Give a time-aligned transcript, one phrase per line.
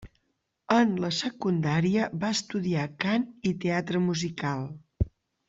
[0.75, 4.67] En la secundària va estudiar cant i teatre musical.